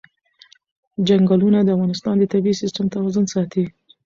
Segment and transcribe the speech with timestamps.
[1.07, 3.65] چنګلونه د افغانستان د طبعي سیسټم توازن ساتي.